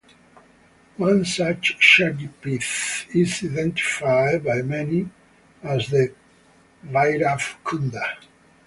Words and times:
One 0.97 1.25
such 1.25 1.75
Shakti 1.79 2.27
Peeth 2.41 3.05
is 3.15 3.43
identified 3.43 4.43
by 4.43 4.63
many 4.63 5.11
as 5.61 5.89
the 5.89 6.11
Bhairab 6.83 7.57
Kunda. 7.63 8.03